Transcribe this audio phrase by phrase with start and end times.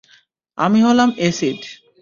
[0.57, 1.59] আমি হলাম এসিড।